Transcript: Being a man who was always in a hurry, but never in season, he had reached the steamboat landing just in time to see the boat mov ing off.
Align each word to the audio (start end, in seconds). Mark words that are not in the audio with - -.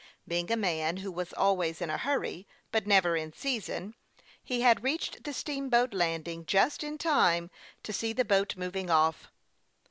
Being 0.27 0.51
a 0.51 0.57
man 0.57 0.97
who 0.97 1.11
was 1.11 1.31
always 1.31 1.79
in 1.79 1.91
a 1.91 1.97
hurry, 1.99 2.47
but 2.71 2.87
never 2.87 3.15
in 3.15 3.33
season, 3.33 3.93
he 4.43 4.61
had 4.61 4.81
reached 4.81 5.23
the 5.25 5.31
steamboat 5.31 5.93
landing 5.93 6.43
just 6.47 6.83
in 6.83 6.97
time 6.97 7.51
to 7.83 7.93
see 7.93 8.11
the 8.11 8.25
boat 8.25 8.55
mov 8.57 8.75
ing 8.75 8.89
off. 8.89 9.29